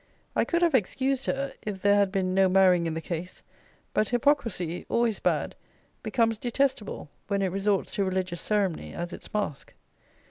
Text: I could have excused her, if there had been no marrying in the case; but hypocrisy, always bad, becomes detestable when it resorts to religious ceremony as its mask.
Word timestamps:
I 0.35 0.45
could 0.45 0.63
have 0.63 0.73
excused 0.73 1.27
her, 1.27 1.53
if 1.61 1.83
there 1.83 1.93
had 1.93 2.11
been 2.11 2.33
no 2.33 2.49
marrying 2.49 2.87
in 2.87 2.95
the 2.95 3.01
case; 3.01 3.43
but 3.93 4.09
hypocrisy, 4.09 4.83
always 4.89 5.19
bad, 5.19 5.53
becomes 6.01 6.39
detestable 6.39 7.07
when 7.27 7.43
it 7.43 7.51
resorts 7.51 7.91
to 7.91 8.03
religious 8.03 8.41
ceremony 8.41 8.95
as 8.95 9.13
its 9.13 9.31
mask. 9.31 9.75